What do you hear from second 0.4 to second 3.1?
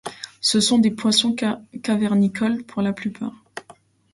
sont des poissons cavernicoles pour la